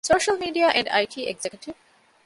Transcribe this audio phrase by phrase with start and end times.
[0.07, 1.79] ސޯޝަލްމީޑިއާ އެންޑް އައި.ޓީ އެގްޒެކެޓިވް